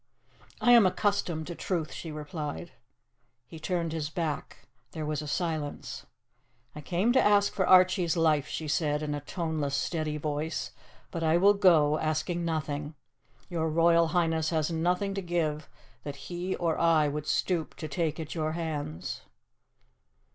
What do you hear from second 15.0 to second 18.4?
to give that he or I would stoop to take at